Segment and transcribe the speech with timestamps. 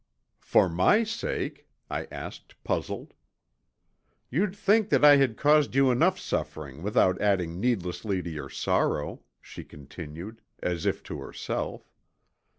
[0.39, 3.13] "For my sake?" I asked puzzled.
[4.31, 9.21] "You'd think that I had caused you enough suffering without adding needlessly to your sorrow,"
[9.43, 11.93] she continued, as if to herself.